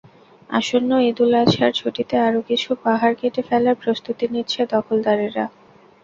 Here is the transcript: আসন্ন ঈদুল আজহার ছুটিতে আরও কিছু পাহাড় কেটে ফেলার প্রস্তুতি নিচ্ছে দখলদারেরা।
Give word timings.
আসন্ন 0.49 0.91
ঈদুল 1.09 1.31
আজহার 1.41 1.71
ছুটিতে 1.79 2.15
আরও 2.27 2.39
কিছু 2.49 2.69
পাহাড় 2.83 3.15
কেটে 3.19 3.41
ফেলার 3.49 3.75
প্রস্তুতি 3.83 4.25
নিচ্ছে 4.33 4.61
দখলদারেরা। 4.73 5.45